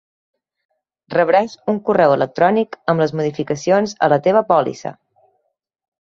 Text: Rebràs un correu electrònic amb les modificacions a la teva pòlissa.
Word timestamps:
Rebràs 1.15 1.51
un 1.73 1.75
correu 1.89 2.13
electrònic 2.15 2.77
amb 2.93 3.03
les 3.03 3.13
modificacions 3.19 3.93
a 4.07 4.09
la 4.15 4.19
teva 4.29 4.43
pòlissa. 4.53 4.95